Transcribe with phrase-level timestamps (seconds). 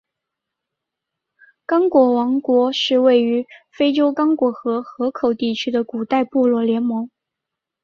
[1.67, 7.07] 刚果王国是位于非洲刚果河河口地区的古代部落联盟。